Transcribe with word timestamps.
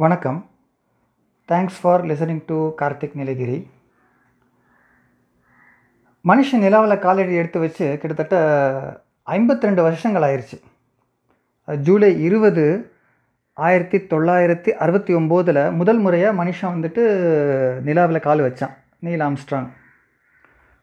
வணக்கம். 0.00 0.50
Thanks 1.48 1.78
for 1.82 2.04
listening 2.04 2.42
to 2.46 2.74
Karthik 2.80 3.14
Nilgiri 3.14 3.70
மனுஷன் 6.28 6.62
நிலாவில் 6.64 6.98
காலடி 6.98 7.34
எடுத்து 7.34 7.60
வச்சு 7.60 7.98
கிட்டத்தட்ட 8.00 8.36
ஐம்பத்தி 9.26 9.60
ரெண்டு 9.60 9.82
வருஷங்கள் 9.82 10.26
ஆயிடுச்சு 10.28 10.58
ஜூலை 11.76 12.22
இருபது 12.22 12.92
ஆயிரத்தி 13.52 13.98
தொள்ளாயிரத்தி 13.98 14.70
அறுபத்தி 14.70 15.14
ஒம்போதில் 15.14 15.72
முதல் 15.72 15.98
முறையாக 15.98 16.44
மனுஷன் 16.44 16.72
வந்துட்டு 16.76 17.04
நிலாவில் 17.80 18.20
கால் 18.20 18.38
வச்சான். 18.38 18.76
Neil 18.98 19.20
Armstrong. 19.20 19.68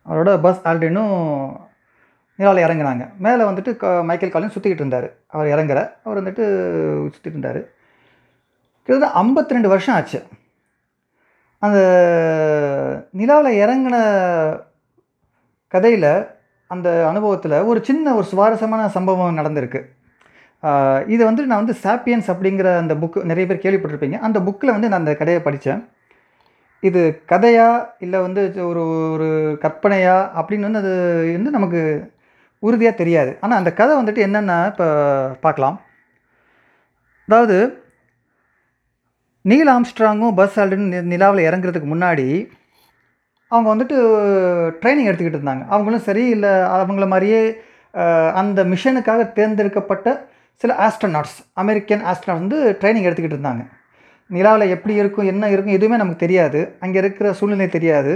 அவரோட 0.10 0.42
பஸ் 0.42 0.62
ஆல்ரெடினும் 0.68 1.56
நிலாவில் 2.36 2.66
இறங்குனாங்க. 2.66 3.18
மேலே 3.18 3.44
வந்துட்டு 3.44 3.78
க 3.78 4.04
மைக்கேல் 4.04 4.32
காலின் 4.32 4.50
சுற்றிக்கிட்டு 4.50 4.84
இருந்தார். 4.84 5.14
அவர் 5.28 5.48
இறங்குற 5.48 5.92
அவர் 6.04 6.24
வந்துட்டு 6.24 6.44
சுற்றிட்டு 7.14 7.36
இருந்தார். 7.36 7.75
கிட்டத்தட்ட 8.86 9.20
ஐம்பத்தி 9.22 9.56
ரெண்டு 9.56 9.72
வருஷம் 9.74 9.96
ஆச்சு. 9.98 10.20
அந்த 11.66 11.80
நிலாவில் 13.20 13.60
இறங்கின 13.64 13.98
கதையில் 15.74 16.12
அந்த 16.74 16.90
அனுபவத்தில் 17.10 17.56
ஒரு 17.70 17.80
சின்ன 17.88 18.14
ஒரு 18.18 18.26
சுவாரஸ்யமான 18.32 18.84
சம்பவம் 18.96 19.40
நடந்திருக்கு. 19.40 19.82
இது 21.14 21.22
வந்து 21.28 21.42
நான் 21.50 21.62
வந்து 21.64 21.76
சாப்பியன்ஸ் 21.86 22.30
அப்படிங்கிற 22.34 22.68
அந்த 22.84 22.94
புக்கு 23.02 23.28
நிறைய 23.32 23.46
பேர் 23.50 23.64
கேள்விப்பட்டிருப்பீங்க. 23.66 24.20
அந்த 24.28 24.38
புக்கில் 24.46 24.74
வந்து 24.76 24.90
நான் 24.90 25.04
அந்த 25.04 25.14
கதையை 25.22 25.42
படித்தேன். 25.48 25.82
இது 26.88 27.02
கதையா 27.32 27.68
இல்லை 28.06 28.20
வந்து 28.26 28.42
ஒரு 28.70 28.84
ஒரு 29.16 29.28
கற்பனையா 29.64 30.18
அப்படின்னு 30.40 30.68
வந்து 30.68 30.82
அது 30.84 30.94
வந்து 31.38 31.56
நமக்கு 31.58 31.82
உறுதியாக 32.68 33.00
தெரியாது. 33.02 33.32
ஆனால் 33.44 33.60
அந்த 33.62 33.72
கதை 33.80 33.94
வந்துட்டு 34.02 34.26
என்னென்னா 34.28 34.58
இப்போ 34.72 34.88
பார்க்கலாம். 35.46 35.78
அதாவது 37.30 37.58
நீல் 39.50 39.70
ஆம்ஸ்ட்ராங்கும் 39.74 40.36
பஸ் 40.38 40.56
ஆல்ரெடி 40.62 40.86
நிலாவில் 41.12 41.48
இறங்குறதுக்கு 41.48 41.90
முன்னாடி 41.92 42.28
அவங்க 43.52 43.68
வந்துட்டு 43.74 43.98
ட்ரைனிங் 44.82 45.08
எடுத்துக்கிட்டு 45.10 45.40
இருந்தாங்க. 45.40 45.64
அவங்களும் 45.74 46.06
சரி 46.08 46.24
இல்லை 46.36 46.54
அவங்கள 46.78 47.06
மாதிரியே 47.12 47.42
அந்த 48.42 48.60
மிஷனுக்காக 48.72 49.28
தேர்ந்தெடுக்கப்பட்ட 49.38 50.08
சில 50.62 50.72
ஆஸ்ட்ரோநாட்ஸ் 50.86 51.38
அமெரிக்கன் 51.64 52.04
ஆஸ்ட்ரோநாட் 52.12 52.42
வந்து 52.42 52.60
ட்ரைனிங் 52.80 53.06
எடுத்துக்கிட்டு 53.08 53.38
இருந்தாங்க. 53.38 53.64
நிலாவில் 54.38 54.74
எப்படி 54.76 54.94
இருக்கும் 55.02 55.30
என்ன 55.34 55.50
இருக்கும் 55.54 55.78
எதுவுமே 55.78 56.00
நமக்கு 56.02 56.24
தெரியாது. 56.26 56.62
அங்கே 56.84 56.98
இருக்கிற 57.04 57.34
சூழ்நிலை 57.40 57.68
தெரியாது. 57.78 58.14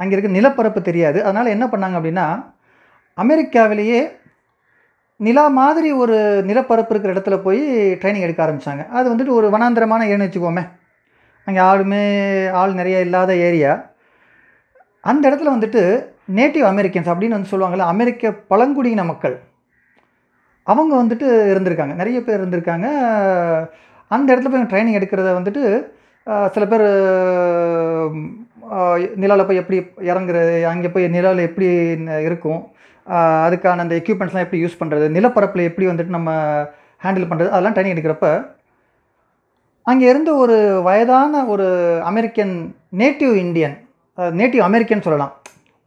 அங்கே 0.00 0.14
இருக்கிற 0.14 0.34
நிலப்பரப்பு 0.38 0.82
தெரியாது. 0.90 1.18
அதனால் 1.24 1.54
என்ன 1.56 1.66
பண்ணாங்க 1.72 1.96
அப்படின்னா 2.00 2.26
அமெரிக்காவிலேயே 3.18 4.00
நிலா 5.26 5.44
மாதிரி 5.60 5.88
ஒரு 6.02 6.16
நிலப்பரப்பு 6.48 6.92
இருக்கிற 6.94 7.12
இடத்துல 7.14 7.36
போய் 7.46 7.60
ட்ரைனிங் 8.00 8.26
எடுக்க 8.26 8.40
ஆரம்பித்தாங்க 8.44 8.84
அது 8.98 9.06
வந்துட்டு 9.12 9.36
ஒரு 9.38 9.46
வனாந்திரமான 9.54 10.06
ஏன்னு 10.12 10.26
வச்சுக்கோமே. 10.26 10.64
அங்கே 11.46 11.60
ஆளுமே 11.70 12.02
ஆள் 12.60 12.78
நிறைய 12.80 13.04
இல்லாத 13.06 13.30
ஏரியா 13.48 13.72
அந்த 15.10 15.22
இடத்துல 15.30 15.54
வந்துட்டு 15.56 15.82
நேட்டிவ் 16.38 16.66
அமெரிக்கன்ஸ் 16.72 17.10
அப்படின்னு 17.12 17.36
வந்து 17.36 17.52
சொல்லுவாங்கள்ல 17.52 17.90
அமெரிக்க 17.94 18.32
பழங்குடியின 18.52 19.04
மக்கள் 19.12 19.36
அவங்க 20.66 20.92
வந்துட்டு 21.02 21.28
இருந்திருக்காங்க. 21.52 21.94
நிறைய 22.00 22.18
பேர் 22.26 22.42
இருந்திருக்காங்க. 22.42 22.88
அந்த 24.16 24.28
இடத்துல 24.34 24.50
போய் 24.52 24.70
ட்ரைனிங் 24.72 24.98
எடுக்கிறத 24.98 25.30
வந்துட்டு 25.38 25.62
சில 26.54 26.64
பேர் 26.72 26.86
நிலாவில் 29.22 29.48
போய் 29.48 29.60
எப்படி 29.62 29.78
இறங்குறது 30.10 30.56
அங்கே 30.72 30.88
போய் 30.94 31.14
நிலாவில் 31.14 31.46
எப்படி 31.48 31.68
இருக்கும் 32.28 32.60
அதுக்கான 33.46 33.84
அந்த 33.84 33.94
எக்யூப்மெண்ட்ஸ்லாம் 33.96 34.46
எப்படி 34.46 34.62
யூஸ் 34.64 34.80
பண்ணுறது 34.80 35.06
நிலப்பரப்பில் 35.08 35.68
எப்படி 35.68 35.86
வந்துட்டு 35.86 36.16
நம்ம 36.16 36.30
ஹேண்டில் 37.02 37.28
பண்ணுறது 37.30 37.52
அதெல்லாம் 37.54 37.74
ட்ரைனிங் 37.74 37.94
எடுக்கிறப்ப 37.94 38.28
அங்கே 39.86 40.08
இருந்த 40.08 40.30
ஒரு 40.34 40.56
வயதான 40.82 41.46
ஒரு 41.46 41.66
அமெரிக்கன் 42.04 42.52
நேட்டிவ் 42.96 43.34
இந்தியன் 43.36 43.76
நேட்டிவ் 44.18 44.60
அமெரிக்கன் 44.60 45.00
சொல்லலாம். 45.00 45.32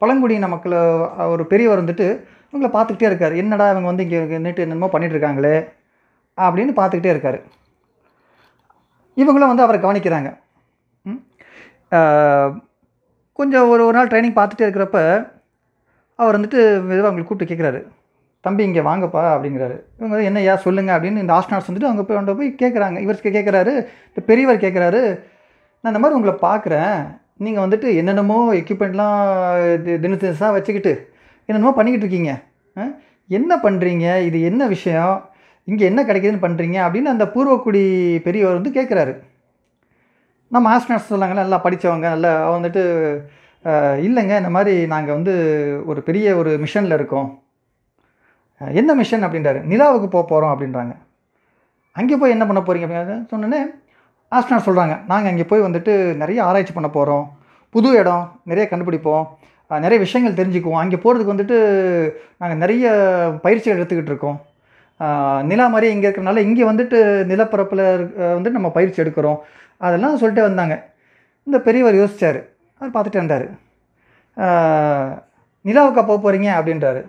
பழங்குடியின 0.02 0.47
மக்கள் 0.47 0.73
ஒரு 1.33 1.43
பெரியவர் 1.45 1.81
வந்துட்டு 1.83 2.08
இவங்களை 2.53 2.70
பார்த்துக்கிட்டே 2.75 3.09
இருக்கார். 3.09 3.36
என்னடா 3.36 3.65
இவங்க 3.69 3.87
வந்து 3.92 4.03
இங்கே 4.03 4.39
நேட்டு 4.45 4.65
என்னமோ 4.65 4.89
பண்ணிகிட்ருக்காங்களே 4.93 5.55
அப்படின்னு 6.37 6.73
பார்த்துக்கிட்டே 6.80 7.14
இருக்கார். 7.14 7.39
இவங்களும் 9.17 9.52
வந்து 9.52 9.65
அவரை 9.65 9.80
கவனிக்கிறாங்க. 9.81 10.30
ம். 11.05 11.21
கொஞ்சம் 13.39 13.69
ஒரு 13.69 13.81
ஒரு 13.86 13.95
நாள் 13.98 14.08
ட்ரைனிங் 14.08 14.37
பார்த்துட்டே 14.39 14.65
இருக்கிறப்ப 14.65 14.99
அவர் 16.23 16.38
வந்துட்டு 16.38 16.60
மெதுவாக 16.82 17.10
அவங்களை 17.10 17.26
கூப்பிட்டு 17.26 17.52
கேட்குறாரு 17.52 17.80
தம்பி 18.44 18.64
இங்கே 18.64 18.82
வாங்கப்பா 18.82 19.22
அப்படிங்கிறாரு. 19.34 19.76
இவங்க 19.98 20.16
என்ன 20.16 20.30
என்னய்யா 20.30 20.56
சொல்லுங்க 20.58 20.92
அப்படின்னு 20.95 21.22
இந்த 21.22 21.34
ஆஸ்ட்ராட்ஸ் 21.34 21.70
வந்துட்டு 21.70 21.89
அவங்க 21.89 22.04
போய் 22.04 22.17
அவன்கிட்ட 22.17 22.36
போய் 22.38 22.56
கேட்குறாங்க 22.64 22.98
இவர் 23.00 23.20
கேட்குறாரு 23.30 23.73
இந்த 24.10 24.22
பெரியவர் 24.26 24.58
கேட்குறாரு 24.58 25.02
நான் 25.84 25.92
இந்த 25.92 26.00
மாதிரி 26.00 26.17
உங்களை 26.17 26.36
பார்க்குறேன் 26.42 26.95
நீங்கள் 27.38 27.64
வந்துட்டு 27.66 27.95
என்னென்னமோ 27.95 28.54
எக்யூப்மெண்ட்லாம் 28.54 29.16
தின 30.02 30.16
தினசாக 30.16 30.52
வச்சுக்கிட்டு 30.52 30.94
என்னென்னமோ 31.50 31.73
பண்ணிக்கிட்டு 31.73 32.06
இருக்கீங்க. 32.06 32.34
ஆ? 32.78 32.84
என்ன 33.30 33.55
பண்ணுறீங்க 33.58 34.05
இது 34.23 34.42
என்ன 34.42 34.67
விஷயம்? 34.67 35.16
இங்கே 35.67 35.86
என்ன 35.86 36.04
கிடைக்குதுன்னு 36.04 36.45
பண்ணுறீங்க 36.45 36.78
அப்படின்னு 36.86 37.05
அந்த 37.05 37.26
பூர்வக்குடி 37.26 37.84
பெரியவர் 38.23 38.54
வந்து 38.54 38.72
கேட்குறாரு 38.72 39.14
நம்ம 40.52 40.78
ஆஸ்ட்ராட்ஸ் 40.78 41.10
சொல்லாங்களே 41.10 41.42
நல்லா 41.42 41.61
படித்தவங்க 41.64 42.08
நல்லா 42.10 42.32
வந்துட்டு 42.52 42.82
இல்லைங்க 44.07 44.33
இந்த 44.41 44.51
மாதிரி 44.55 44.73
நாங்கள் 44.93 45.15
வந்து 45.17 45.33
ஒரு 45.91 45.99
பெரிய 46.07 46.35
ஒரு 46.39 46.51
மிஷனில் 46.63 46.95
இருக்கோம். 46.97 47.29
என்ன 48.81 48.91
மிஷன் 49.01 49.25
அப்படின்றாரு? 49.25 49.59
நிலாவுக்கு 49.71 50.07
போக 50.15 50.23
போகிறோம் 50.31 50.53
அப்படின்றாங்க. 50.53 50.93
அங்கே 51.99 52.15
போய் 52.21 52.35
என்ன 52.35 52.45
பண்ண 52.49 52.61
போகிறீங்க 52.61 52.87
அப்படின்னு 52.87 53.25
சொன்னோன்னே 53.31 53.61
ஆஸ்ட்ரான் 54.31 54.65
சொல்கிறாங்க 54.67 54.93
நாங்கள் 55.11 55.31
அங்கே 55.31 55.45
போய் 55.49 55.65
வந்துட்டு 55.67 55.93
நிறைய 56.21 56.39
ஆராய்ச்சி 56.49 56.73
பண்ண 56.75 56.89
போகிறோம் 56.97 57.25
புது 57.75 57.89
இடம் 57.99 58.25
நிறைய 58.51 58.65
கண்டுபிடிப்போம். 58.71 59.25
நிறைய 59.83 59.97
விஷயங்கள் 60.05 60.39
தெரிஞ்சுக்குவோம். 60.39 60.81
அங்கே 60.83 60.97
போகிறதுக்கு 61.03 61.33
வந்துட்டு 61.33 61.57
நாங்கள் 62.41 62.61
நிறைய 62.63 62.85
பயிற்சிகள் 63.43 63.80
எடுத்துக்கிட்டு 63.80 64.11
இருக்கோம். 64.13 64.39
நிலா 65.49 65.65
மாதிரி 65.73 65.87
இங்கே 65.93 66.07
இருக்கிறனால 66.09 66.41
இங்கே 66.47 66.65
வந்துட்டு 66.71 66.97
நிலப்பரப்பில் 67.31 67.85
வந்துட்டு 68.37 68.57
நம்ம 68.59 68.71
பயிற்சி 68.77 69.01
எடுக்கிறோம். 69.03 69.39
அதெல்லாம் 69.87 70.19
சொல்லிட்டே 70.21 70.43
வந்தாங்க. 70.49 70.75
இந்த 71.47 71.57
பெரியவர் 71.67 71.99
யோசிச்சார் 72.01 72.39
அவர் 72.83 72.94
பார்த்துட்டு 72.95 73.20
இருந்தார் 73.21 73.45
நிலாவுக்கா 75.67 76.02
போக 76.08 76.17
போகிறீங்க 76.20 76.49
அப்படின்றாரு. 76.60 77.02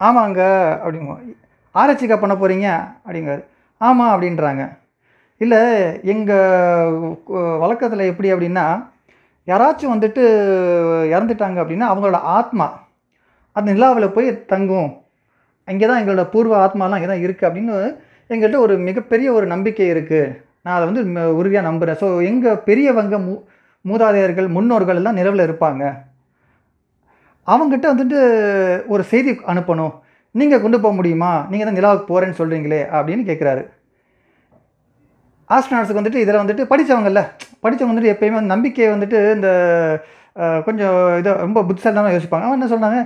ஆமாங்க 0.00 0.40
அப்படிங்க 0.82 1.14
ஆராய்ச்சிக்கா 1.74 2.16
பண்ண 2.20 2.34
போகிறீங்க 2.36 2.66
அப்படிங்கிறாரு. 3.06 3.42
ஆமாம் 3.80 4.12
அப்படின்றாங்க. 4.14 4.62
இல்லை 5.40 5.60
எங்கள் 6.12 7.58
வழக்கத்தில் 7.62 8.10
எப்படி 8.10 8.28
அப்படின்னா 8.34 8.64
யாராச்சும் 9.48 9.94
வந்துட்டு 9.94 10.22
இறந்துட்டாங்க 11.14 11.58
அப்படின்னா 11.62 11.86
அவங்களோட 11.92 12.18
ஆத்மா 12.38 12.66
அந்த 13.56 13.68
நிலாவில் 13.74 14.14
போய் 14.16 14.28
தங்கும். 14.52 14.90
இங்கே 15.68 15.86
தான் 15.86 16.00
எங்களோட 16.02 16.24
பூர்வ 16.34 16.54
ஆத்மாலாம் 16.64 16.98
இங்கே 17.00 17.10
தான் 17.12 17.24
இருக்குது 17.26 17.48
அப்படின்னு 17.48 17.76
எங்கள்கிட்ட 18.30 18.58
ஒரு 18.66 18.74
மிகப்பெரிய 18.88 19.28
ஒரு 19.38 19.46
நம்பிக்கை 19.54 19.86
இருக்குது 19.94 20.34
நான் 20.64 20.76
அதை 20.76 20.84
வந்து 20.90 21.02
உறுதியாக 21.40 21.68
நம்புகிறேன் 21.68 21.98
ஸோ 22.02 22.08
எங்கள் 22.30 22.62
பெரியவங்க 22.68 23.18
மு 23.26 23.34
மூதாதையர்கள் 23.88 24.48
முன்னோர்கள் 24.56 24.98
எல்லாம் 25.00 25.18
நிலவில் 25.18 25.46
இருப்பாங்க. 25.48 25.82
அவங்ககிட்ட 27.48 27.86
வந்துட்டு 27.92 28.18
ஒரு 28.92 29.02
செய்தி 29.10 29.32
அனுப்பணும். 29.52 29.92
நீங்கள் 30.34 30.62
கொண்டு 30.64 30.78
போக 30.82 30.94
முடியுமா? 30.96 31.30
நீங்கள் 31.50 31.68
தான் 31.68 31.78
நிலாவுக்கு 31.78 32.10
போகிறேன்னு 32.10 32.38
சொல்கிறீங்களே 32.40 32.80
அப்படின்னு 32.96 33.22
கேட்குறாரு 33.30 33.62
ஆஸ்ட்ரோனாட்ஸுக்கு 35.54 36.00
வந்துட்டு 36.00 36.22
இதில் 36.24 36.40
வந்துட்டு 36.40 36.64
படித்தவங்கல்ல 36.72 37.22
படித்தவங்க 37.64 37.92
வந்துட்டு 37.92 38.12
எப்பயுமே 38.14 38.36
வந்து 38.38 38.54
நம்பிக்கையை 38.54 38.90
வந்துட்டு 38.94 39.18
இந்த 39.36 39.48
கொஞ்சம் 40.66 40.98
இதை 41.20 41.30
ரொம்ப 41.46 41.62
புத்திசாலித்தனமாக 41.68 42.16
யோசிப்பாங்க. 42.16 42.46
அவன் 42.48 42.58
என்ன 42.58 42.68
சொன்னாங்க 42.74 42.98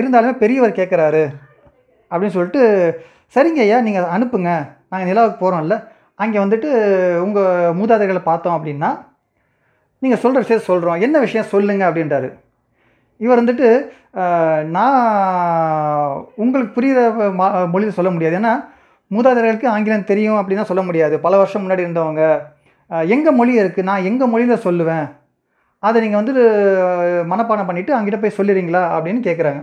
இருந்தாலுமே 0.00 0.34
பெரியவர் 0.42 0.78
கேட்குறாரு 0.80 1.22
அப்படின்னு 2.10 2.36
சொல்லிட்டு 2.36 2.62
சரிங்க 3.36 3.62
ஐயா 3.64 3.78
நீங்கள் 3.86 4.10
அனுப்புங்க. 4.16 4.50
நாங்கள் 4.90 5.08
நிலாவுக்கு 5.10 5.42
போகிறோம்ல 5.42 5.76
அங்கே 6.24 6.38
வந்துட்டு 6.44 6.68
உங்கள் 7.24 7.74
மூதாதைகளை 7.78 8.22
பார்த்தோம் 8.28 8.56
அப்படின்னா 8.56 8.90
நீங்கள் 10.02 10.20
சொல்கிற 10.22 10.40
விஷயம் 10.44 10.66
சொல்கிறோம் 10.70 11.00
என்ன 11.06 11.16
விஷயம்? 11.26 11.50
சொல்லுங்க 11.54 11.84
அப்படின்றாரு. 11.90 12.28
இவர் 13.24 13.40
வந்துட்டு 13.40 13.68
நான் 14.76 14.98
உங்களுக்கு 16.42 16.72
புரிகிற 16.76 17.00
மா 17.38 17.46
மொழியில் 17.72 17.96
சொல்ல 17.98 18.10
முடியாது. 18.14 18.36
ஏன்னா 18.40 18.52
மூதாதையர்களுக்கு 19.14 19.66
ஆங்கிலம் 19.72 20.08
தெரியும் 20.10 20.38
அப்படின்னு 20.38 20.60
தான் 20.62 20.70
சொல்ல 20.72 20.82
முடியாது. 20.88 21.14
பல 21.26 21.36
வருஷம் 21.40 21.62
முன்னாடி 21.64 21.84
இருந்தவங்க. 21.86 22.24
எங்கள் 23.14 23.36
மொழி 23.38 23.52
இருக்குது 23.62 23.88
நான் 23.90 24.06
எங்கள் 24.10 24.30
மொழியில் 24.32 24.64
சொல்லுவேன். 24.66 25.06
அதை 25.88 25.98
நீங்கள் 26.04 26.20
வந்து 26.20 26.34
மனப்பாடம் 27.32 27.68
பண்ணிவிட்டு 27.68 27.96
அங்கிட்ட 27.96 28.18
போய் 28.22 28.38
சொல்லிடுறீங்களா 28.38 28.84
அப்படின்னு 28.94 29.20
கேட்குறாங்க 29.26 29.60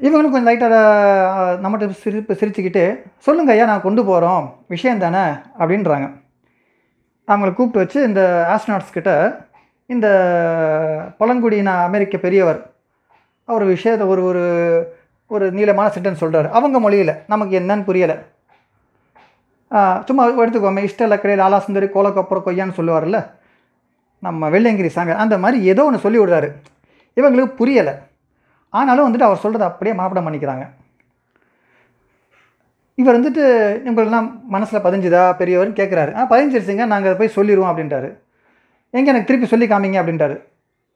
இவங்களும் 0.00 0.32
கொஞ்சம் 0.32 0.48
லைட்டாக 0.48 0.76
நம்மகிட்ட 1.62 1.96
சிரிப்பு 2.02 2.32
சிரிச்சுக்கிட்டு 2.40 2.84
சொல்லுங்க 3.26 3.52
ஐயா 3.54 3.64
நான் 3.70 3.86
கொண்டு 3.86 4.02
போகிறோம் 4.10 4.44
விஷயம் 4.72 5.02
தானே? 5.04 5.24
அப்படின்றாங்க. 5.60 6.06
அவங்கள 7.30 7.50
கூப்பிட்டு 7.54 7.82
வச்சு 7.82 7.98
இந்த 8.08 8.22
ஆஸ்ட்ரானாட்ஸ் 8.54 8.96
கிட்ட 8.96 9.12
இந்த 9.94 10.08
பழங்குடியின 11.20 11.74
அமெரிக்க 11.88 12.16
பெரியவர் 12.24 12.58
அவர் 13.50 13.64
விஷயத்தை 13.74 14.04
ஒரு 14.12 14.22
ஒரு 14.30 14.42
ஒரு 15.34 15.46
நீளமான 15.56 15.90
சென்டென்ஸ் 15.94 16.22
சொல்கிறாரு 16.22 16.48
அவங்க 16.58 16.76
மொழியில் 16.84 17.12
நமக்கு 17.32 17.52
என்னன்னு 17.60 17.88
புரியலை. 17.88 18.16
சும்மா 20.08 20.22
எடுத்துக்கோமே 20.42 20.82
இஷ்ட 20.88 21.06
லக்கடை 21.12 21.34
லாலா 21.40 21.58
சுந்தரி 21.66 21.88
கோலக்கப்புறம் 21.94 22.46
கொய்யான்னு 22.46 22.78
சொல்லுவார்ல 22.78 23.18
நம்ம 24.26 24.50
வெள்ளையங்கிரி 24.54 24.90
சாமி 24.94 25.12
அந்த 25.24 25.36
மாதிரி 25.44 25.58
ஏதோ 25.72 25.84
ஒன்று 25.88 26.04
சொல்லி 26.04 26.18
விடுறாரு 26.20 26.48
இவங்களுக்கு 27.18 27.52
புரியலை. 27.60 27.94
ஆனாலும் 28.74 29.06
வந்துட்டு 29.06 29.28
அவர் 29.28 29.42
சொல்கிறத 29.44 29.66
அப்படியே 29.70 29.94
மாப்பிடம் 30.00 30.26
பண்ணிக்கிறாங்க. 30.26 30.64
இவர் 33.00 33.16
வந்துட்டு 33.18 33.44
இவங்களெல்லாம் 33.84 34.28
மனசில் 34.54 34.84
பதிஞ்சுதா? 34.86 35.22
பெரியவர்னு 35.40 35.78
கேட்குறாரு 35.80 36.12
ஆ 36.18 36.26
பதிஞ்சிருச்சுங்க 36.32 36.86
நாங்கள் 36.92 37.18
போய் 37.20 37.36
சொல்லிடுவோம் 37.38 37.70
அப்படின்றாரு 37.72 38.08
எங்கே 38.94 39.10
எனக்கு 39.12 39.28
திருப்பி 39.30 39.48
சொல்லி 39.52 39.66
காமிங்க 39.72 39.98
அப்படின்றாரு 40.02 40.36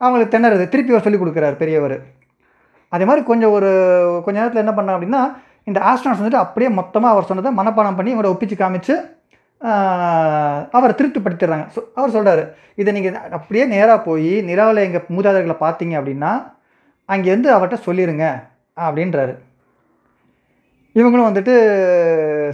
அவங்களுக்கு 0.01 0.35
திணறது. 0.37 0.65
திருப்பி 0.73 0.93
அவர் 0.95 1.06
சொல்லி 1.06 1.19
கொடுக்குறாரு 1.21 1.56
பெரியவர். 1.62 1.97
அதே 2.93 3.05
மாதிரி 3.09 3.23
கொஞ்சம் 3.29 3.53
ஒரு 3.56 3.71
கொஞ்ச 4.25 4.37
நேரத்தில் 4.41 4.65
என்ன 4.65 4.75
பண்ண 4.79 4.97
அப்படின்னா 4.97 5.23
இந்த 5.71 5.79
ஆஸ்ட்ரான்ஸ் 5.91 6.21
வந்துட்டு 6.21 6.43
அப்படியே 6.45 6.71
மொத்தமாக 6.79 7.15
அவர் 7.15 7.29
சொன்னதை 7.29 7.51
மனப்பாடம் 7.61 7.99
பண்ணி 7.99 8.11
இவரை 8.17 8.31
ஒப்பிச்சு 8.33 8.56
காமிச்சு 8.62 8.95
அவரை 10.77 10.93
திருப்திப்படுத்திடுறாங்க 10.99 11.67
ஸோ 11.75 11.81
அவர் 11.99 12.15
சொல்கிறாரு 12.17 12.43
இதை 12.81 12.91
நீங்கள் 12.97 13.17
அப்படியே 13.37 13.65
நேராக 13.75 13.99
போய் 14.09 14.33
நிலாவில் 14.49 14.85
எங்கள் 14.87 15.06
மூதாதர்களை 15.17 15.56
பார்த்தீங்க 15.62 15.95
அப்படின்னா 16.01 16.33
அங்கேருந்து 17.09 17.51
அவர்கிட்ட 17.55 17.79
சொல்லிடுங்க 17.87 18.27
அப்படின்றாரு. 18.77 19.35
இவங்களும் 20.99 21.29
வந்துட்டு 21.29 21.55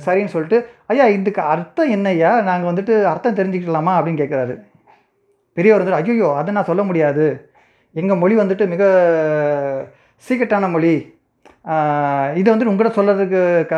சரின்னு 0.04 0.32
சொல்லிட்டு 0.34 0.58
ஐயா 0.92 1.06
இதுக்கு 1.16 1.42
அர்த்தம் 1.54 1.92
என்னையா 1.96 2.31
நாங்கள் 2.48 2.70
வந்துட்டு 2.70 2.94
அர்த்தம் 3.12 3.38
தெரிஞ்சுக்கலாமா 3.38 3.94
அப்படின்னு 3.98 4.22
கேட்குறாரு 4.22 4.54
பெரியவர் 5.56 5.82
வந்துட்டு 5.82 6.12
ஐயோ 6.14 6.28
அதை 6.40 6.50
நான் 6.56 6.69
சொல்ல 6.69 6.82
முடியாது. 6.90 7.25
எங்கள் 8.00 8.20
மொழி 8.22 8.34
வந்துட்டு 8.40 8.64
மிக 8.72 8.82
சீக்கிரட்டான 10.26 10.69
மொழி. 10.75 10.94
இதை 12.40 12.48
வந்துட்டு 12.50 12.72
உங்கள்கிட்ட 12.72 12.98
சொல்கிறதுக்கு 12.98 13.40
க 13.72 13.76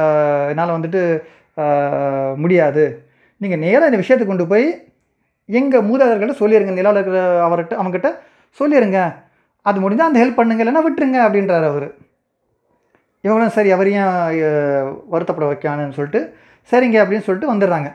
என்னால் 0.52 0.76
வந்துட்டு 0.76 1.02
முடியாது. 2.42 2.84
நீங்கள் 3.40 3.62
நேராக 3.64 3.90
இந்த 3.90 4.00
விஷயத்தை 4.02 4.26
கொண்டு 4.26 4.44
போய் 4.52 4.66
எங்கள் 5.48 5.86
மூதாதர்கிட்ட 5.90 6.34
சொல்லிடுங்க 6.42 6.74
நிலாவில் 6.78 7.00
இருக்கிற 7.00 7.20
அவர்கிட்ட 7.46 7.74
அவங்ககிட்ட 7.80 8.10
சொல்லிடுங்க 8.60 9.00
அது 9.66 9.78
முடிஞ்சால் 9.84 10.10
அந்த 10.10 10.20
ஹெல்ப் 10.22 10.38
பண்ணுங்க. 10.38 10.62
இல்லைன்னா 10.64 10.84
விட்டுருங்க. 10.86 11.18
அப்படின்றாரு 11.26 11.66
அவர். 11.72 11.88
இவங்களும் 13.24 13.54
சரி 13.56 13.70
அவரையும் 13.76 14.12
வருத்தப்பட 15.12 15.46
வைக்கானுன்னு 15.50 15.96
சொல்லிட்டு 15.98 16.20
சரிங்க 16.72 16.98
அப்படின்னு 17.02 17.26
சொல்லிட்டு 17.26 17.52
வந்துடுறாங்க. 17.52 17.88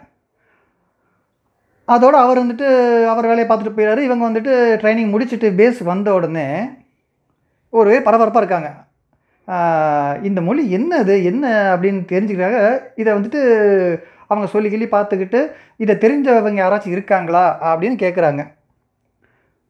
அதோடு 1.93 2.17
அவர் 2.23 2.41
வந்துட்டு 2.43 2.67
அவர் 3.11 3.29
வேலையை 3.31 3.47
பார்த்துட்டு 3.49 3.77
போயிடாரு 3.77 4.01
இவங்க 4.07 4.23
வந்துட்டு 4.29 4.53
ட்ரைனிங் 4.81 5.13
முடிச்சுட்டு 5.13 5.49
பேஸ் 5.59 5.79
வந்த 5.91 6.09
உடனே 6.17 6.47
ஒரு 7.73 7.91
பரபரப்பாக 8.07 8.41
இருக்காங்க. 8.43 8.69
இந்த 10.27 10.39
மொழி 10.47 10.63
என்னது 10.77 11.15
என்ன 11.31 11.45
அப்படின்னு 11.73 12.01
தெரிஞ்சுக்கிறாங்க 12.13 12.59
இதை 13.01 13.09
வந்துட்டு 13.17 13.41
அவங்க 14.31 14.47
சொல்லி 14.53 14.69
கிள்ளி 14.71 14.87
பார்த்துக்கிட்டு 14.95 15.41
இதை 15.83 15.93
தெரிஞ்சவங்க 16.03 16.61
யாராச்சும் 16.63 16.95
இருக்காங்களா 16.97 17.43
அப்படின்னு 17.69 17.97
கேட்குறாங்க 18.03 18.43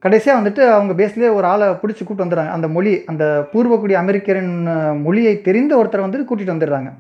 கடைசியாக 0.04 0.40
வந்துட்டு 0.40 0.64
அவங்க 0.76 0.94
பேஸ்லேயே 1.00 1.30
ஒரு 1.38 1.46
ஆளை 1.52 1.68
பிடிச்சி 1.82 2.02
கூப்பிட்டு 2.02 2.26
வந்துடுறாங்க. 2.26 2.52
அந்த 2.58 2.68
மொழி 2.76 2.94
அந்த 3.12 3.24
பூர்வக்குடி 3.52 3.96
அமெரிக்கரின் 4.04 4.54
மொழியை 5.06 5.34
தெரிந்த 5.48 5.74
ஒருத்தரை 5.80 6.04
வந்துட்டு 6.06 6.30
கூட்டிகிட்டு 6.30 6.56
வந்துடுறாங்க. 6.56 6.92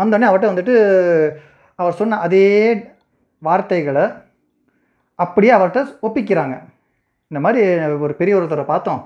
வந்தோடனே 0.00 0.28
அவர்கிட்ட 0.30 0.52
வந்துட்டு 0.52 0.74
அவர் 1.80 1.98
சொன்ன 2.00 2.18
அதே 2.26 2.48
வார்த்தைகளை 3.48 4.04
அப்படியே 5.24 5.52
அவர்கிட்ட 5.58 5.80
ஒப்பிக்கிறாங்க. 6.06 6.54
இந்த 7.30 7.40
மாதிரி 7.44 7.62
ஒரு 8.04 8.14
பெரிய 8.20 8.36
ஒருத்தரை 8.36 8.64
பார்த்தோம். 8.74 9.02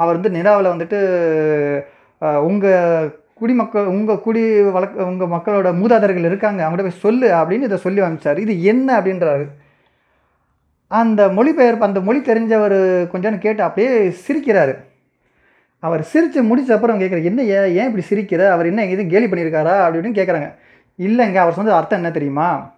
அவர் 0.00 0.16
வந்து 0.16 0.36
நிலாவில் 0.38 0.72
வந்துட்டு 0.74 0.98
உங்கள் 2.48 3.06
குடிமக்கள் 3.40 3.88
உங்கள் 3.94 4.20
குடி 4.26 4.42
வழக்க 4.76 5.06
உங்கள் 5.10 5.32
மக்களோட 5.34 5.68
மூதாதர்கள் 5.80 6.28
இருக்காங்க. 6.28 6.60
அவங்கள்ட்ட 6.64 6.88
போய் 6.88 7.02
சொல்லு 7.06 7.28
அப்படின்னு 7.38 7.68
இதை 7.68 7.78
சொல்லி 7.86 8.00
அனுப்பிச்சார். 8.06 8.38
இது 8.44 8.54
என்ன 8.72 8.88
அப்படின்றாரு. 9.00 9.46
அந்த 10.88 11.28
மொழிபெயர்ப்பு 11.28 11.86
அந்த 11.86 12.00
மொழி 12.00 12.18
தெரிஞ்சவர் 12.18 13.06
கொஞ்சம் 13.08 13.38
கேட்டு 13.38 13.62
அப்படியே 13.62 13.92
சிரிக்கிறாரு. 14.26 14.74
அவர் 15.78 16.02
சிரித்து 16.02 16.42
முடிச்ச 16.42 16.70
அப்புறம் 16.72 17.00
கேட்குறாரு 17.00 17.24
என்ன 17.24 17.42
ஏன் 17.42 17.74
ஏன் 17.78 17.88
இப்படி 17.90 18.04
சிரிக்கிற? 18.10 18.50
அவர் 18.50 18.66
என்ன 18.66 18.84
எதுவும் 18.86 19.10
கேலி 19.10 19.26
பண்ணியிருக்காரா 19.26 19.74
அப்படி 19.84 19.98
இப்படின்னு 19.98 20.18
கேட்குறாங்க 20.20 20.48
இல்லைங்க 20.98 21.34
அவர் 21.34 21.52
சொன்னது 21.52 21.76
அர்த்தம் 21.76 21.98
என்ன 21.98 22.10
தெரியுமா? 22.10 22.74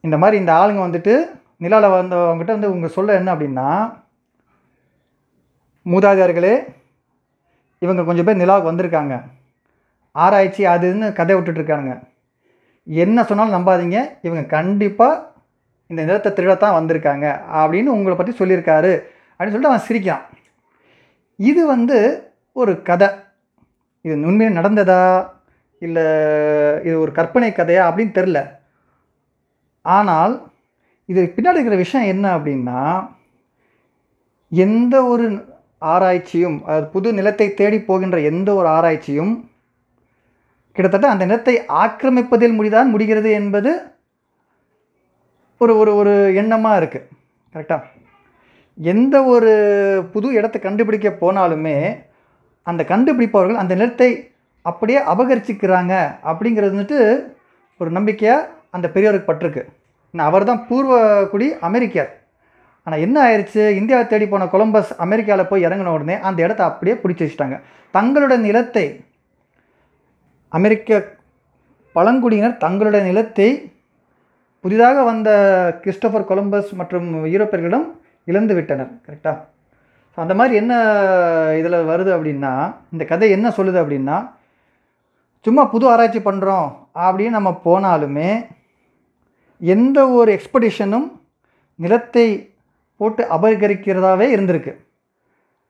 இந்த 0.00 0.18
மாதிரி 0.18 0.40
இந்த 0.40 0.52
ஆளுங்க 0.52 0.82
வந்துட்டு 0.86 1.14
நிலாவில் 1.58 1.96
வந்தவங்ககிட்ட 2.00 2.54
வந்து 2.56 2.70
உங்கள் 2.70 2.90
சொல்ல 2.90 3.14
என்ன 3.14 3.34
அப்படின்னா 3.34 3.68
மூதாதையர்களே 5.86 6.54
இவங்க 7.78 8.02
கொஞ்சம் 8.04 8.24
பேர் 8.24 8.40
நிலாவுக்கு 8.42 8.70
வந்திருக்காங்க. 8.72 9.22
ஆராய்ச்சி 10.12 10.64
அதுன்னு 10.66 11.12
கதை 11.12 11.36
விட்டுட்ருக்காங்க 11.36 12.02
என்ன 12.84 13.24
சொன்னாலும் 13.24 13.56
நம்பாதீங்க. 13.56 13.98
இவங்க 14.22 14.42
கண்டிப்பாக 14.56 15.32
இந்த 15.90 16.00
நிலத்தை 16.04 16.30
திருடத்தான் 16.32 16.78
வந்திருக்காங்க 16.78 17.26
அப்படின்னு 17.60 17.94
உங்களை 17.96 18.14
பற்றி 18.16 18.32
சொல்லியிருக்காரு 18.38 18.92
அப்படின்னு 19.30 19.54
சொல்லிட்டு 19.54 19.72
அவன் 19.72 19.86
சிரிக்கிறான். 19.88 20.24
இது 21.38 21.62
வந்து 21.66 21.96
ஒரு 22.56 22.72
கதை. 22.82 23.08
இது 24.04 24.14
உண்மையாக 24.30 24.58
நடந்ததா? 24.60 25.02
இல்லை 25.82 26.04
இது 26.84 26.94
ஒரு 27.00 27.12
கற்பனை 27.12 27.48
கதையா 27.52 27.82
அப்படின்னு 27.88 28.16
தெரில 28.18 28.40
ஆனால் 29.84 30.34
இது 31.08 31.22
பின்னாடி 31.36 31.58
இருக்கிற 31.58 31.76
விஷயம் 31.76 32.06
என்ன 32.06 32.26
அப்படின்னா 32.36 32.80
எந்த 34.52 34.94
ஒரு 35.04 35.26
ஆராய்ச்சியும் 35.82 36.58
அதாவது 36.66 36.86
புது 36.90 37.08
நிலத்தை 37.12 37.46
தேடி 37.54 37.78
போகின்ற 37.80 38.18
எந்த 38.22 38.48
ஒரு 38.54 38.68
ஆராய்ச்சியும் 38.68 39.32
கிட்டத்தட்ட 40.76 41.08
அந்த 41.08 41.24
நிலத்தை 41.24 41.54
ஆக்கிரமிப்பதில் 41.82 42.54
முடிதான் 42.54 42.88
முடிகிறது 42.90 43.30
என்பது 43.30 43.72
ஒரு 45.60 45.72
ஒரு 45.80 45.92
ஒரு 46.00 46.12
எண்ணமாக 46.40 46.78
இருக்குது 46.80 47.08
கரெக்டாக 47.54 47.82
எந்த 48.78 49.16
ஒரு 49.32 49.52
புது 50.12 50.28
இடத்த 50.38 50.56
கண்டுபிடிக்க 50.58 51.08
போனாலுமே 51.22 51.76
அந்த 52.66 52.82
கண்டுபிடிப்பவர்கள் 52.90 53.60
அந்த 53.62 53.72
நிலத்தை 53.80 54.10
அப்படியே 54.66 55.00
அபகரிச்சுக்கிறாங்க 55.12 55.94
அப்படிங்கிறது 56.30 56.74
வந்துட்டு 56.74 56.98
ஒரு 57.80 57.90
நம்பிக்கையாக 57.96 58.48
அந்த 58.76 58.86
பெரியவருக்கு 58.94 59.30
பட்டிருக்கு. 59.30 59.62
அவர் 60.14 60.48
தான் 60.50 60.62
பூர்வ 60.68 60.92
குடி 61.32 61.46
அமெரிக்கர். 61.68 62.10
ஆனால் 62.86 63.02
என்ன 63.06 63.16
ஆயிடுச்சு 63.26 63.62
இந்தியாவை 63.80 64.04
தேடி 64.06 64.26
போன 64.32 64.46
கொலம்பஸ் 64.54 64.90
அமெரிக்காவில் 65.04 65.50
போய் 65.50 65.64
இறங்கின 65.66 65.92
உடனே 65.96 66.16
அந்த 66.28 66.38
இடத்த 66.46 66.62
அப்படியே 66.70 66.94
பிடிச்சி 67.02 67.22
வச்சுட்டாங்க. 67.24 67.56
தங்களோட 67.94 68.34
நிலத்தை 68.46 68.86
அமெரிக்க 70.52 71.00
பழங்குடியினர் 71.96 72.60
தங்களோட 72.64 72.98
நிலத்தை 73.08 73.48
புதிதாக 74.64 75.02
வந்த 75.02 75.30
கிறிஸ்டோஃபர் 75.84 76.24
கொலம்பஸ் 76.24 76.74
மற்றும் 76.74 77.24
யூரோப்பியர்களிடம் 77.24 77.86
இழந்து 78.24 78.54
விட்டனர் 78.54 78.92
கரெக்டாக 79.06 79.40
அந்த 80.14 80.34
மாதிரி 80.34 80.56
என்ன 80.56 80.74
இதில் 81.58 81.86
வருது 81.86 82.10
அப்படின்னா 82.16 82.74
இந்த 82.92 83.04
கதை 83.04 83.30
என்ன 83.30 83.48
சொல்லுது 83.48 83.78
அப்படின்னா 83.82 84.30
சும்மா 85.40 85.64
புது 85.64 85.90
ஆராய்ச்சி 85.90 86.18
பண்ணுறோம் 86.18 86.68
அப்படின்னு 86.94 87.30
நம்ம 87.30 87.60
போனாலுமே 87.64 88.46
எந்த 89.58 90.08
ஒரு 90.08 90.38
எக்ஸ்படிஷனும் 90.38 91.12
நிலத்தை 91.74 92.52
போட்டு 92.96 93.22
அபகரிக்கிறதாவே 93.22 94.26
இருந்திருக்கு. 94.36 94.72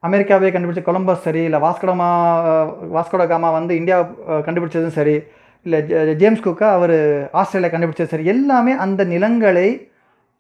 அமெரிக்காவே 0.03 0.53
கண்டுபிடிச்ச 0.53 0.83
கொலம்பஸ் 0.83 1.23
சரி 1.23 1.43
இல்லை 1.43 1.61
Vasco da Gama 1.61 2.09
Vasco da 2.95 3.29
Gama 3.29 3.51
வந்து 3.51 3.77
இந்தியா 3.77 4.01
கண்டுபிடிச்சதும் 4.29 4.99
சரி 4.99 5.25
இல்லை 5.67 5.79
ஜேம்ஸ் 6.21 6.45
குக்கா 6.47 6.69
அவர் 6.79 6.97
ஆஸ்திரேலியா 7.41 7.71
கண்டுபிடிச்சது. 7.73 8.13
சரி 8.13 8.31
எல்லாமே 8.35 8.73
அந்த 8.85 9.03
நிலங்களை 9.13 9.69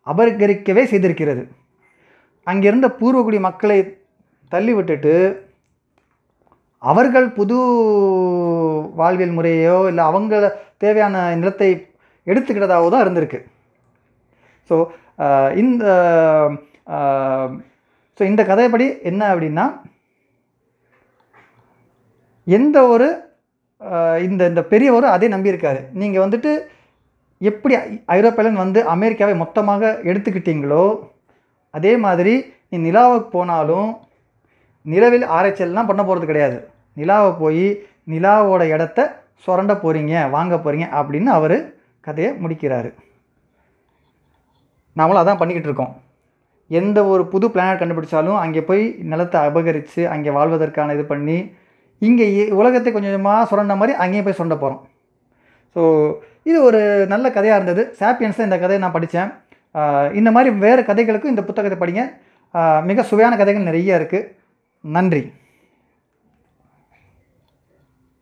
அபகரிக்கவே 0.06 0.82
செய்திருக்கிறது. 0.92 1.42
அங்கிருந்த 2.46 2.88
பூர்வகுடி 3.00 3.38
மக்களை 3.48 3.78
தள்ளி 4.52 4.72
விட்டுட்டு 4.78 5.14
அவர்கள் 6.82 7.26
புது 7.38 7.58
வாழ்வியல் 9.00 9.36
முறையோ 9.36 9.76
இல்லை 9.90 10.02
அவங்கள 10.10 10.50
தேவையான 10.82 11.22
நிலத்தை 11.40 11.68
எடுத்துக்கிட்டதாகவோ 12.26 12.90
தான் 12.92 13.04
இருந்திருக்கு. 13.04 13.40
ஸோ 14.70 14.76
இந்த 15.62 15.84
ஸோ 18.18 18.22
இந்த 18.30 18.42
கதைப்படி 18.50 18.86
என்ன 19.10 19.22
அப்படின்னா 19.32 19.66
எந்த 22.46 22.78
ஒரு 22.94 23.08
இந்த 24.22 24.46
இந்த 24.46 24.62
பெரியவரும் 24.62 25.10
அதே 25.10 25.28
நம்பியிருக்காரு. 25.28 25.84
நீங்கள் 25.92 26.28
வந்துட்டு 26.28 26.58
எப்படி 27.38 27.74
ஐ- 28.06 28.54
வந்து 28.54 28.86
அமெரிக்காவை 28.86 29.36
மொத்தமாக 29.36 30.00
எடுத்துக்கிட்டீங்களோ 30.02 30.98
அதே 31.70 31.96
மாதிரி 31.96 32.52
நீ 32.68 32.90
நிலாவுக்கு 32.90 33.28
போனாலும் 33.30 33.96
நிலவில் 34.82 35.22
ஆராய்ச்சியெல்லாம் 35.22 35.86
பண்ண 35.86 36.04
போகிறது 36.04 36.26
கிடையாது. 36.26 36.68
நிலாவை 36.92 37.32
போய் 37.38 37.82
நிலாவோட 38.08 38.68
இடத்த 38.68 39.22
சுரண்ட 39.34 39.72
போகிறீங்க 39.72 40.30
வாங்க 40.30 40.56
போகிறீங்க 40.56 40.84
அப்படின்னு 40.92 41.24
அவர் 41.24 41.74
கதையை 42.00 42.32
முடிக்கிறாரு. 42.32 42.94
நாமளும் 44.96 45.20
அதான் 45.20 45.38
பண்ணிக்கிட்டு 45.38 45.62
இருக்கோம். 45.62 46.02
எந்த 46.68 47.04
ஒரு 47.04 47.26
புது 47.26 47.50
பிளானட் 47.50 47.80
கண்டுபிடிச்சாலும் 47.80 48.38
அங்கே 48.38 48.62
போய் 48.62 48.96
நிலத்தை 48.98 49.40
அபகரித்து 49.40 50.08
அங்கே 50.08 50.30
வாழ்வதற்கான 50.30 50.92
இது 50.92 51.04
பண்ணி 51.04 51.54
இங்கே 52.08 52.26
உலகத்தை 52.60 52.90
கொஞ்சம் 52.92 53.12
கொஞ்சமாக 53.12 53.48
சுரண்ட 53.50 53.74
மாதிரி 53.80 53.94
அங்கேயும் 54.04 54.26
போய் 54.26 54.38
சுரண்ட 54.38 54.56
போகிறோம் 54.62 54.82
ஸோ 55.76 55.82
இது 56.50 56.58
ஒரு 56.68 56.80
நல்ல 57.12 57.26
கதையாக 57.36 57.58
இருந்தது. 57.58 57.82
சாப்பியன்ஸில் 58.00 58.46
இந்த 58.48 58.56
கதையை 58.62 58.80
நான் 58.82 58.96
படித்தேன். 58.96 59.30
இந்த 60.18 60.30
மாதிரி 60.36 60.50
வேறு 60.64 60.82
கதைகளுக்கும் 60.90 61.32
இந்த 61.34 61.42
புத்தகத்தை 61.48 61.78
படிங்க. 61.80 62.02
மிக 62.90 63.02
சுவையான 63.10 63.34
கதைகள் 63.40 63.68
நிறைய 63.68 63.98
இருக்குது 64.00 64.28
நன்றி. 64.84 65.22